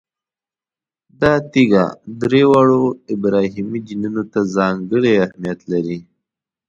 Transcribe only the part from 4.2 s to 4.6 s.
ته